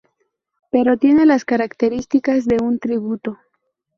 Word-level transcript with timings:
Pero 0.71 0.97
tiene 0.97 1.27
las 1.27 1.45
características 1.45 2.45
de 2.47 2.57
un 2.59 2.79
tributo. 2.79 3.37